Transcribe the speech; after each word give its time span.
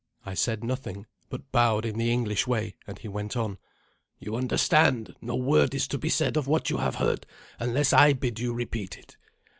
I 0.25 0.33
said 0.33 0.63
nothing, 0.63 1.05
but 1.29 1.51
bowed 1.51 1.85
in 1.85 1.99
the 1.99 2.11
English 2.11 2.47
way, 2.47 2.73
and 2.87 2.97
he 2.97 3.07
went 3.07 3.37
on, 3.37 3.59
"You 4.17 4.35
understand; 4.35 5.15
no 5.21 5.35
word 5.35 5.75
is 5.75 5.87
to 5.89 5.99
be 5.99 6.09
said 6.09 6.37
of 6.37 6.47
what 6.47 6.71
you 6.71 6.77
have 6.77 6.95
heard 6.95 7.27
unless 7.59 7.93
I 7.93 8.13
bid 8.13 8.39
you 8.39 8.51
repeat 8.51 8.97
it. 8.97 9.15